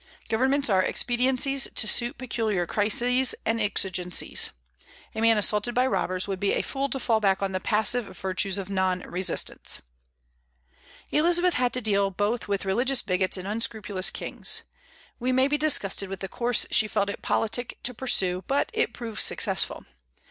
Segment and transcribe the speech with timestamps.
[0.29, 4.49] Governments are expediencies to suit peculiar crises and exigencies.
[5.13, 8.17] A man assaulted by robbers would be a fool to fall back on the passive
[8.17, 9.83] virtues of non resistance.
[11.11, 14.63] Elizabeth had to deal both with religious bigots and unscrupulous kings.
[15.19, 18.93] We may be disgusted with the course she felt it politic to pursue, but it
[18.93, 19.85] proved successful.